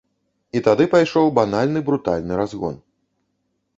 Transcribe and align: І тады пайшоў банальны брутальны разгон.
І 0.59 0.61
тады 0.67 0.87
пайшоў 0.93 1.29
банальны 1.39 1.79
брутальны 1.91 2.33
разгон. 2.43 2.75